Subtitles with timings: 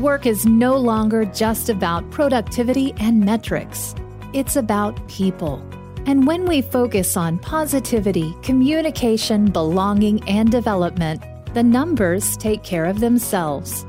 [0.00, 3.94] Work is no longer just about productivity and metrics,
[4.32, 5.62] it's about people.
[6.06, 13.00] And when we focus on positivity, communication, belonging, and development, the numbers take care of
[13.00, 13.84] themselves.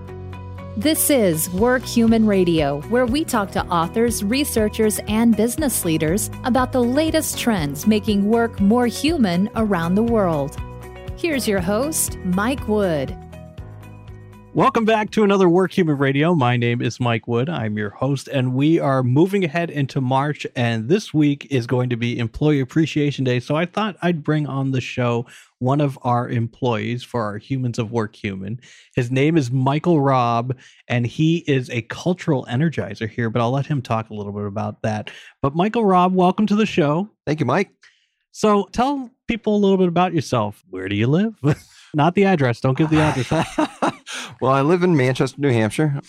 [0.76, 6.74] This is Work Human Radio, where we talk to authors, researchers, and business leaders about
[6.74, 10.58] the latest trends making work more human around the world.
[11.16, 13.16] Here's your host, Mike Wood.
[14.54, 16.36] Welcome back to another Work Human Radio.
[16.36, 17.48] My name is Mike Wood.
[17.48, 20.46] I'm your host, and we are moving ahead into March.
[20.58, 23.40] And this week is going to be Employee Appreciation Day.
[23.40, 25.26] So I thought I'd bring on the show
[25.60, 28.60] one of our employees for our Humans of Work Human.
[28.94, 30.58] His name is Michael Robb,
[30.90, 34.46] and he is a cultural energizer here, but I'll let him talk a little bit
[34.46, 35.12] about that.
[35.42, 37.10] But Michael Robb, welcome to the show.
[37.26, 37.72] Thank you, Mike.
[38.34, 40.62] So tell people a little bit about yourself.
[40.70, 41.36] Where do you live?
[41.94, 42.60] Not the address.
[42.60, 43.92] Don't give the address.
[44.40, 46.00] well, I live in Manchester, New Hampshire.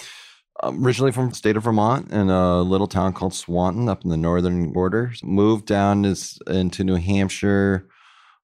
[0.63, 4.11] I'm originally from the state of Vermont in a little town called Swanton up in
[4.11, 5.13] the northern border.
[5.23, 7.89] Moved down this, into New Hampshire,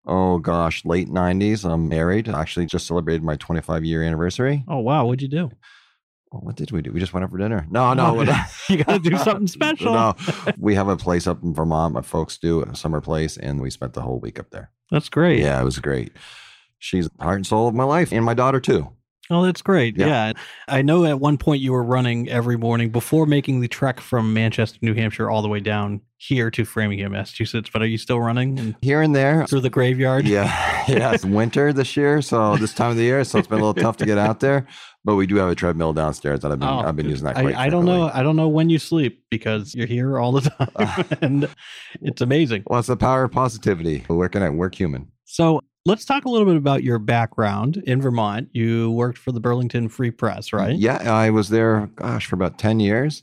[0.06, 1.69] oh gosh, late 90s.
[1.69, 2.29] I'm married.
[2.29, 4.65] I actually just celebrated my 25 year anniversary.
[4.67, 5.06] Oh, wow.
[5.06, 5.51] What'd you do?
[6.33, 6.93] Well, what did we do?
[6.93, 7.67] We just went out for dinner.
[7.71, 8.21] No, no.
[8.69, 9.93] you got to do something special.
[9.95, 10.15] no,
[10.59, 11.95] we have a place up in Vermont.
[11.95, 14.71] My folks do a summer place, and we spent the whole week up there.
[14.91, 15.41] That's great.
[15.41, 16.12] Yeah, it was great.
[16.79, 18.93] She's the heart and soul of my life, and my daughter too.
[19.31, 19.97] Oh, that's great.
[19.97, 20.07] Yeah.
[20.07, 20.33] yeah.
[20.69, 24.33] I know at one point you were running every morning before making the trek from
[24.33, 27.71] Manchester, New Hampshire, all the way down here to Framingham, Massachusetts.
[27.73, 28.75] But are you still running?
[28.81, 29.47] Here and there.
[29.47, 30.27] Through the graveyard?
[30.27, 30.75] Yeah.
[30.89, 31.12] Yeah.
[31.12, 32.23] It's winter this year.
[32.23, 33.23] So this time of the year.
[33.23, 34.67] So it's been a little tough to get out there.
[35.05, 37.34] But we do have a treadmill downstairs that I've been, oh, I've been using that
[37.34, 38.11] quite I, I don't know.
[38.12, 40.41] I don't know when you sleep because you're here all the
[40.77, 41.19] time.
[41.21, 41.49] and
[42.01, 42.62] it's amazing.
[42.67, 44.06] Well, it's the power of positivity.
[44.09, 45.12] We're working at Work Human.
[45.27, 48.48] So Let's talk a little bit about your background in Vermont.
[48.53, 50.77] You worked for the Burlington Free Press, right?
[50.77, 53.23] Yeah, I was there, gosh, for about 10 years.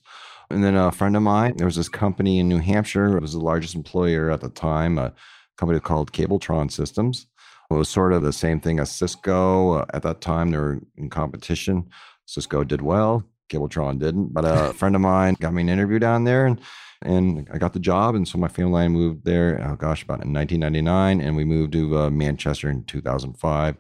[0.49, 3.17] And then a friend of mine, there was this company in New Hampshire.
[3.17, 5.13] It was the largest employer at the time, a
[5.57, 7.27] company called Cabletron Systems.
[7.69, 9.73] It was sort of the same thing as Cisco.
[9.73, 11.89] Uh, at that time, they were in competition.
[12.25, 14.33] Cisco did well, Cabletron didn't.
[14.33, 16.59] But a friend of mine got me an interview down there, and
[17.05, 18.15] and I got the job.
[18.15, 21.21] And so my family and I moved there, oh gosh, about in 1999.
[21.21, 23.77] And we moved to uh, Manchester in 2005.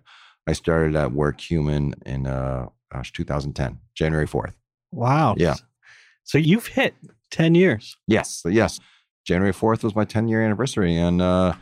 [0.47, 4.53] I started at Work Human in, uh, gosh, 2010, January 4th.
[4.91, 5.35] Wow.
[5.37, 5.55] Yeah.
[6.23, 6.95] So you've hit
[7.31, 7.97] 10 years.
[8.07, 8.43] Yes.
[8.45, 8.79] Yes.
[9.25, 10.95] January 4th was my 10 year anniversary.
[10.95, 11.53] And, uh,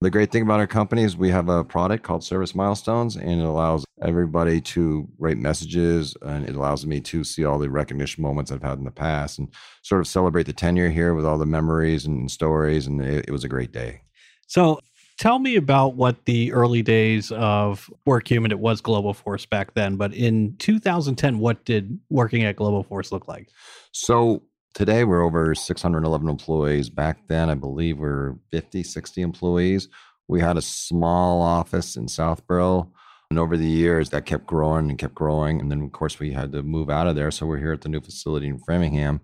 [0.00, 3.40] the great thing about our company is we have a product called Service Milestones, and
[3.40, 8.22] it allows everybody to write messages, and it allows me to see all the recognition
[8.22, 9.48] moments I've had in the past, and
[9.82, 12.86] sort of celebrate the tenure here with all the memories and stories.
[12.86, 14.00] And it, it was a great day.
[14.46, 14.80] So,
[15.18, 18.50] tell me about what the early days of Work Human.
[18.50, 23.50] It was Globoforce back then, but in 2010, what did working at Globoforce look like?
[23.92, 26.88] So Today, we're over 611 employees.
[26.88, 29.88] Back then, I believe we are 50, 60 employees.
[30.28, 32.90] We had a small office in Southborough.
[33.30, 35.60] And over the years, that kept growing and kept growing.
[35.60, 37.32] And then, of course, we had to move out of there.
[37.32, 39.20] So we're here at the new facility in Framingham.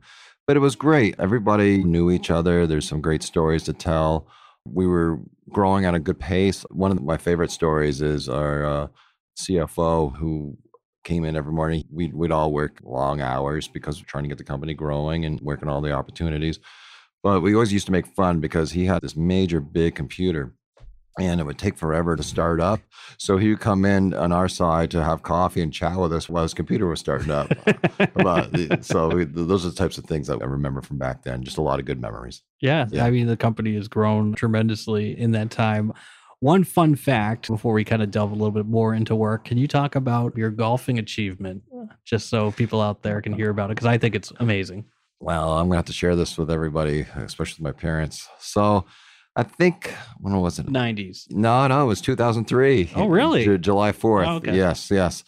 [0.49, 1.15] But it was great.
[1.19, 2.67] Everybody knew each other.
[2.67, 4.29] There's some great stories to tell.
[4.65, 6.63] We were growing at a good pace.
[6.71, 8.87] One of my favorite stories is our uh,
[9.39, 10.57] CFO, who
[11.07, 11.85] came in every morning.
[11.91, 15.41] We'd, we'd all work long hours because we're trying to get the company growing and
[15.41, 16.59] working all the opportunities.
[17.23, 20.53] But we always used to make fun because he had this major big computer
[21.19, 22.81] and it would take forever to start up.
[23.17, 26.29] So he would come in on our side to have coffee and chat with us
[26.29, 27.51] while his computer was starting up.
[28.17, 31.23] About, uh, so we, those are the types of things that I remember from back
[31.23, 31.43] then.
[31.43, 32.43] Just a lot of good memories.
[32.61, 33.07] Yeah, yeah.
[33.07, 35.95] I mean, the company has grown tremendously in that time.
[36.41, 39.57] One fun fact before we kind of delve a little bit more into work, can
[39.57, 41.63] you talk about your golfing achievement
[42.05, 43.77] just so people out there can hear about it?
[43.77, 44.85] Because I think it's amazing.
[45.19, 48.29] Well, I'm going to have to share this with everybody, especially my parents.
[48.39, 48.85] So
[49.35, 50.67] I think, when was it?
[50.67, 51.31] 90s.
[51.31, 52.91] No, no, it was 2003.
[52.95, 53.57] Oh, really?
[53.59, 54.27] July 4th.
[54.27, 54.55] Oh, okay.
[54.55, 55.25] Yes, yes.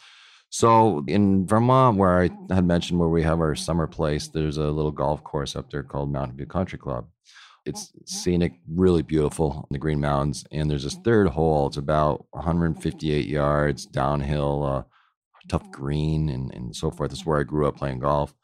[0.51, 4.65] So in Vermont, where I had mentioned where we have our summer place, there's a
[4.65, 7.07] little golf course up there called Mountain View Country Club.
[7.69, 10.45] It's scenic, really beautiful in the Green Mountains.
[10.51, 11.67] And there's this third hole.
[11.67, 14.83] It's about 158 yards downhill, uh,
[15.49, 17.11] tough green, and, and so forth.
[17.11, 18.35] This is where I grew up playing golf.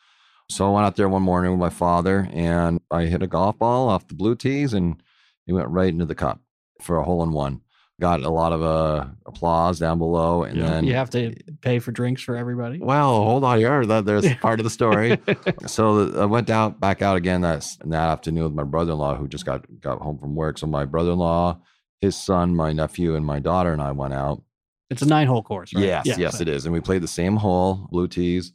[0.51, 3.59] So I went out there one morning with my father and I hit a golf
[3.59, 5.03] ball off the blue tees and
[5.47, 6.41] it went right into the cup
[6.83, 7.63] for a hole in one
[8.01, 10.69] got a lot of uh, applause down below, and yeah.
[10.69, 12.79] then you have to pay for drinks for everybody.
[12.81, 13.87] Well, hold on here.
[13.87, 15.19] That there's part of the story.
[15.67, 19.47] so I went out back out again that that afternoon with my brother-in-law who just
[19.47, 20.59] got got home from work.
[20.59, 21.59] So my brother-in-law,
[22.01, 24.43] his son, my nephew, and my daughter and I went out.
[24.91, 25.85] It's a nine-hole course, right?
[25.85, 26.67] Yes, yes, yes, it is.
[26.67, 28.53] And we played the same hole, blue tees.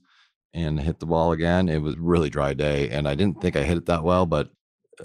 [0.54, 1.70] and hit the ball again.
[1.70, 4.52] It was really dry day, and I didn't think I hit it that well, but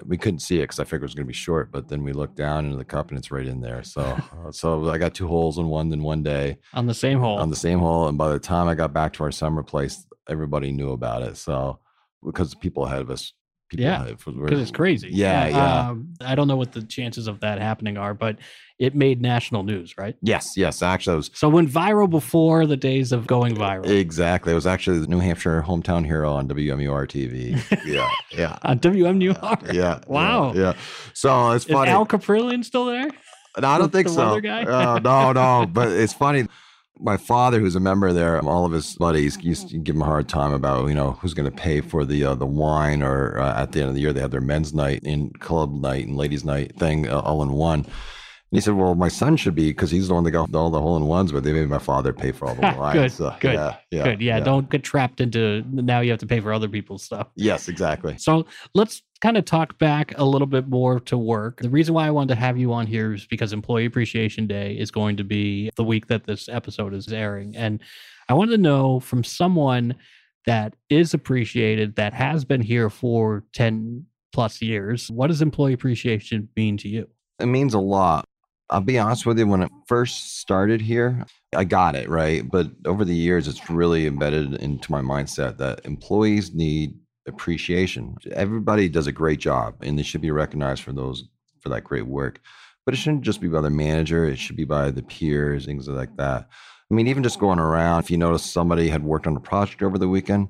[0.04, 1.70] we couldn't see it because I figured it was going to be short.
[1.70, 3.82] But then we looked down into the cup and it's right in there.
[3.82, 7.18] So, uh, so I got two holes in one in one day on the same
[7.20, 7.38] hole.
[7.38, 10.06] on the same hole, and by the time I got back to our summer place,
[10.28, 11.36] everybody knew about it.
[11.36, 11.78] So
[12.24, 13.32] because people ahead of us,
[13.68, 15.08] people Yeah, because it's crazy.
[15.10, 15.88] Yeah, yeah.
[15.90, 18.38] Um, I don't know what the chances of that happening are, but
[18.78, 20.16] it made national news, right?
[20.20, 20.82] Yes, yes.
[20.82, 24.52] Actually, I was So went viral before the days of going viral exactly.
[24.52, 27.60] It was actually the New Hampshire hometown hero on WMUR TV.
[27.84, 28.58] Yeah, yeah.
[28.62, 29.72] on WMUR.
[29.72, 30.00] Yeah.
[30.06, 30.52] Wow.
[30.54, 30.60] Yeah.
[30.60, 30.72] yeah.
[31.12, 31.90] So it's Is funny.
[31.90, 33.08] Al Kaprielian still there?
[33.60, 34.40] No, I don't the think so.
[34.40, 34.64] guy?
[34.64, 35.66] Uh, no, no.
[35.66, 36.46] But it's funny.
[37.00, 40.06] My father, who's a member there, all of his buddies used to give him a
[40.06, 43.38] hard time about you know who's going to pay for the uh, the wine, or
[43.38, 46.06] uh, at the end of the year they have their men's night and club night
[46.06, 47.84] and ladies' night thing uh, all in one.
[48.54, 50.80] He said, "Well, my son should be because he's the one that got all the
[50.80, 53.34] hole in ones, but they made my father pay for all the wine." Good, So,
[53.40, 54.22] good, yeah, yeah, Good.
[54.22, 57.28] Yeah, Don't get trapped into now you have to pay for other people's stuff.
[57.34, 58.16] Yes, exactly.
[58.18, 61.60] So let's kind of talk back a little bit more to work.
[61.60, 64.74] The reason why I wanted to have you on here is because Employee Appreciation Day
[64.78, 67.56] is going to be the week that this episode is airing.
[67.56, 67.80] And
[68.28, 69.96] I wanted to know from someone
[70.46, 76.48] that is appreciated, that has been here for 10 plus years, what does employee appreciation
[76.56, 77.08] mean to you?
[77.40, 78.26] It means a lot.
[78.70, 82.48] I'll be honest with you, when it first started here, I got it, right?
[82.50, 86.94] But over the years, it's really embedded into my mindset that employees need
[87.26, 88.16] appreciation.
[88.32, 91.24] Everybody does a great job and they should be recognized for those
[91.60, 92.40] for that great work.
[92.84, 95.88] But it shouldn't just be by the manager, it should be by the peers, things
[95.88, 96.48] like that.
[96.90, 99.82] I mean, even just going around, if you notice somebody had worked on a project
[99.82, 100.48] over the weekend,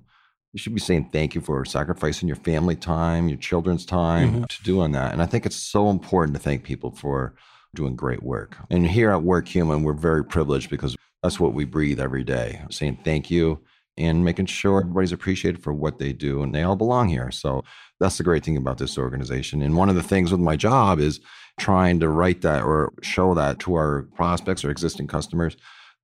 [0.52, 4.44] you should be saying thank you for sacrificing your family time, your children's time mm-hmm.
[4.44, 5.12] to doing that.
[5.12, 7.34] And I think it's so important to thank people for
[7.74, 8.56] doing great work.
[8.70, 12.62] And here at Work Human, we're very privileged because that's what we breathe every day,
[12.70, 13.60] saying thank you
[13.96, 17.30] and making sure everybody's appreciated for what they do and they all belong here.
[17.30, 17.62] So
[18.00, 19.62] that's the great thing about this organization.
[19.62, 21.20] And one of the things with my job is
[21.58, 25.56] trying to write that or show that to our prospects or existing customers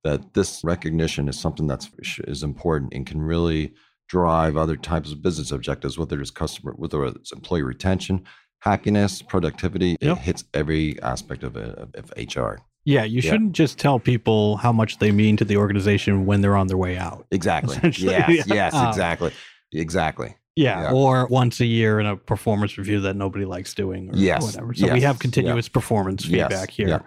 [0.03, 1.89] that this recognition is something that's
[2.27, 3.73] is important and can really
[4.07, 8.23] drive other types of business objectives, whether it's customer, whether it's employee retention,
[8.61, 9.97] happiness, productivity.
[10.01, 10.17] Yep.
[10.17, 12.59] It hits every aspect of, it, of, of HR.
[12.85, 13.31] Yeah, you Yeah.
[13.31, 16.77] shouldn't just tell people how much they mean to the organization when they're on their
[16.77, 17.25] way out.
[17.31, 17.77] Exactly.
[17.83, 17.99] Yes.
[17.99, 18.27] yeah.
[18.47, 18.73] Yes.
[18.73, 19.31] Um, Exactly.
[19.73, 20.35] Exactly.
[20.55, 20.91] Yeah, Yeah.
[20.91, 24.73] or once a year in a performance review that nobody likes doing or Yes, whatever.
[24.73, 25.19] So we yes, have yeah.
[25.21, 26.87] continuous performance Yes, feedback here.
[26.87, 26.99] yeah.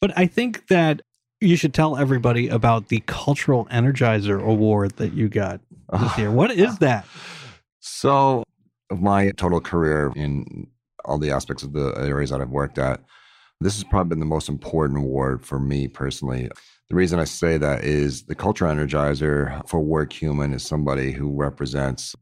[0.00, 1.02] But I think that
[1.40, 5.60] you should tell everybody about the Cultural Energizer Award that you got
[6.00, 6.30] this year.
[6.32, 7.06] What is that?
[7.80, 8.42] So,
[8.90, 10.66] my total career in
[11.08, 13.00] all the aspects of the areas that I've worked at,
[13.60, 16.48] this has probably been the most important award for me personally.
[16.90, 21.34] The reason I say that is the Culture Energizer for Work Human is somebody who
[21.34, 22.14] represents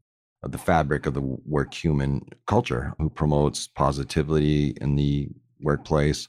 [0.43, 5.29] the fabric of the work human culture, who promotes positivity in the
[5.61, 6.27] workplace,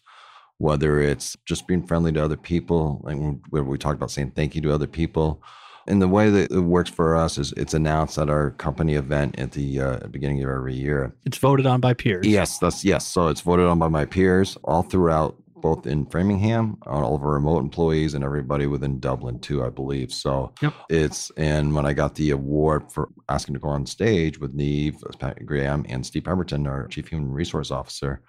[0.59, 3.05] whether it's just being friendly to other people,
[3.51, 5.43] where we talked about saying thank you to other people.
[5.89, 9.39] And the way that it works for us is it's announced at our company event
[9.39, 11.15] at the uh, beginning of every year.
[11.25, 12.27] It's voted on by peers.
[12.27, 13.07] Yes, that's yes.
[13.07, 17.23] So it's voted on by my peers all throughout, both in Framingham, on all of
[17.23, 20.13] our remote employees, and everybody within Dublin too, I believe.
[20.13, 20.75] So Yep.
[20.91, 25.03] it's and when I got the award for asking to go on stage with Neve,
[25.19, 28.21] Pat Graham, and Steve Pemberton, our chief human resource officer,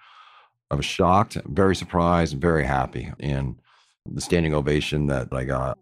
[0.70, 3.12] I was shocked, very surprised, and very happy.
[3.20, 3.56] And
[4.06, 5.78] the standing ovation that I got,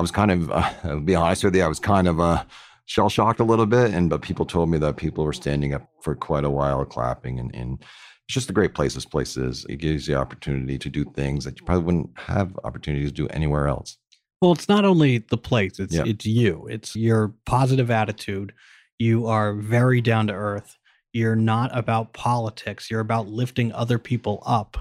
[0.00, 2.42] I was kind of, uh, I'll be honest with you, I was kind of uh,
[2.86, 3.92] shell shocked a little bit.
[3.92, 7.38] And but people told me that people were standing up for quite a while, clapping,
[7.38, 7.78] and, and
[8.26, 8.94] it's just a great place.
[8.94, 9.66] This place is.
[9.68, 13.14] It gives you the opportunity to do things that you probably wouldn't have opportunities to
[13.14, 13.98] do anywhere else.
[14.40, 16.04] Well, it's not only the place, it's Yeah.
[16.06, 16.66] it's you.
[16.70, 18.54] It's your positive attitude.
[18.98, 20.78] You are very down to earth.
[21.12, 22.90] You're not about politics.
[22.90, 24.78] You're about lifting other people up.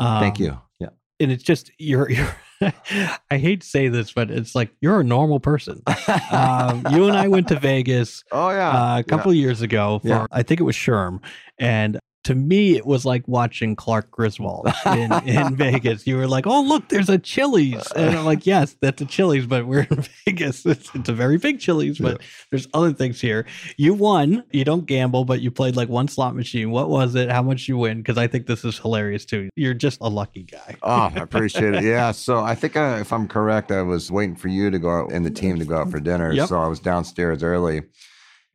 [0.00, 0.58] Thank Um, you.
[0.78, 0.88] Yeah.
[1.20, 2.34] And it's just you're you're
[3.30, 5.82] I hate to say this, but it's like you're a normal person.
[6.30, 8.70] Um, you and I went to Vegas oh yeah.
[8.70, 10.26] uh, a couple of years ago for Yeah.
[10.30, 11.20] I think it was SHRM,
[11.58, 16.06] and to me it was like watching Clark Griswold in, in Vegas.
[16.06, 19.46] You were like, "Oh, look, there's a Chili's," and I'm like, "Yes, that's a Chili's,
[19.46, 20.66] but we're in Vegas.
[20.66, 22.20] It's, it's a very big Chili's, but
[22.50, 23.46] there's other things here."
[23.76, 24.44] You won.
[24.50, 26.70] You don't gamble, but you played like one slot machine.
[26.70, 27.30] What was it?
[27.30, 27.98] How much you win?
[27.98, 29.48] Because I think this is hilarious too.
[29.56, 30.76] You're just a lucky guy.
[30.82, 31.84] Oh, I appreciate it.
[31.84, 32.10] Yeah.
[32.12, 35.12] So I think uh, if I'm correct, I was waiting for you to go out
[35.12, 36.32] and the team to go out for dinner.
[36.32, 36.48] Yep.
[36.48, 37.82] So I was downstairs early.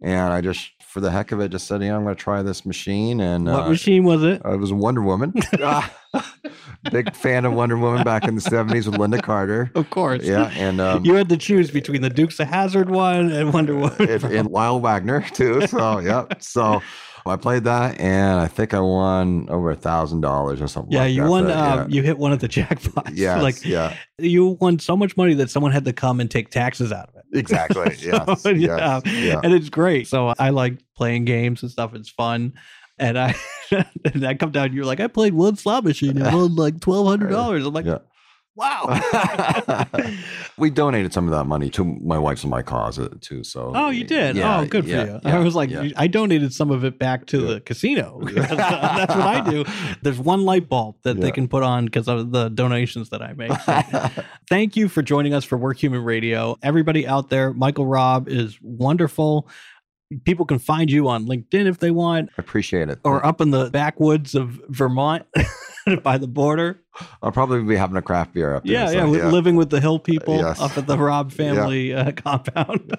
[0.04, 2.22] And I just, for the heck of it, just said, you know, I'm going to
[2.22, 3.22] try this machine.
[3.22, 4.42] And What uh, machine was it?
[4.44, 5.34] I was a Wonder Woman.
[6.92, 9.72] Big fan of Wonder Woman back in the 70s with Lynda Carter.
[9.76, 10.24] Of course.
[10.24, 10.52] Yeah.
[10.56, 14.10] And um, You had to choose between the Dukes of Hazzard one and Wonder Woman.
[14.10, 15.66] and, and Lyle Waggoner too.
[15.68, 16.44] So yep.
[16.44, 16.82] So
[17.26, 20.92] I played that and I think I won over a thousand dollars or something.
[20.92, 21.46] yeah, like you that won.
[21.46, 23.12] for- Uh, You hit one of the jackpots.
[23.14, 23.42] yeah.
[23.42, 23.96] Like yeah.
[24.18, 27.16] you won so much money that someone had to come and take taxes out of
[27.16, 27.23] it.
[27.34, 27.96] Exactly.
[28.02, 28.46] Yes.
[28.46, 28.52] Yeah.
[28.54, 29.42] yes, yeah.
[29.44, 30.08] and it's great.
[30.08, 31.94] So I like playing games and stuff.
[31.96, 32.54] It's fun.
[33.00, 33.36] And I
[33.72, 36.80] and I come down, and you're like, I played one slot machine and won like
[36.80, 37.66] twelve hundred dollars.
[37.66, 38.00] I'm like, Yeah.
[38.56, 39.86] Wow.
[40.58, 43.44] we donated some of that money to my wife's and my cause too.
[43.44, 44.36] So oh, you did.
[44.36, 45.20] Yeah, oh, good yeah, for you.
[45.24, 45.72] yeah, I was like.
[45.96, 48.20] I donated some of it back to the casino.
[48.24, 49.66] That's what I do.
[50.02, 53.34] There's one light bulb that they can put on because of the donations that I
[53.34, 53.52] make.
[53.62, 56.58] So thank you for joining us for Work Human Radio.
[56.62, 59.48] Everybody out there, Michael Robb is wonderful.
[60.26, 63.00] People can find you on LinkedIn if they want, I Appreciate it.
[63.04, 65.26] or up in the backwoods of Vermont
[66.04, 66.82] by the border.
[67.24, 68.74] I'll probably be having a craft beer up there.
[68.74, 70.62] Yeah, so, yeah, with living with the Hill people Yes.
[70.62, 72.96] up at the Robb family uh, compound.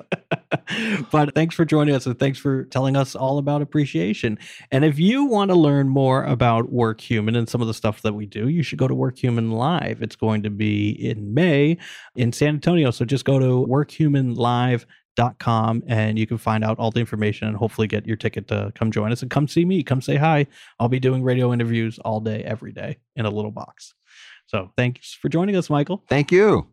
[1.13, 4.37] but thanks for joining us and thanks for telling us all about appreciation.
[4.73, 8.03] And if you want to learn more about Work Human and some of the stuff
[8.03, 10.03] that we do, you should go to Work Human Live.
[10.03, 11.79] It's going to be in May
[12.17, 12.91] in San Antonio.
[12.91, 14.87] So just go to workhumanlive.com
[15.19, 18.91] and you can find out all the information and hopefully get your ticket to come
[18.91, 19.83] join us and come see me.
[19.83, 20.47] Come say hi.
[20.79, 23.95] I'll be doing radio interviews all day, every day in a little box.
[24.47, 26.05] So thanks for joining us, Michael.
[26.09, 26.69] Thank you.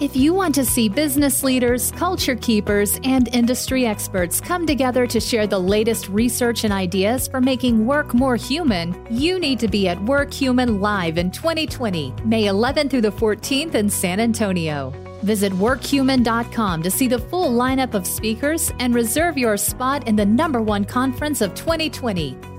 [0.00, 5.20] If you want to see business leaders, culture keepers, and industry experts come together to
[5.20, 9.86] share the latest research and ideas for making work more human, you need to be
[9.88, 14.92] at Work Human Live in 2020, May 11th through the 14th in San Antonio.
[15.22, 20.26] Visit workhuman.com to see the full lineup of speakers and reserve your spot in the
[20.26, 22.51] number one conference of 2020.